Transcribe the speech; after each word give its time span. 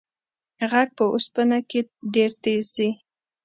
غږ 0.71 0.89
په 0.97 1.03
اوسپنه 1.11 1.57
کې 1.69 1.79
ډېر 2.13 2.31
تېز 2.43 2.63
ځي. 2.75 2.89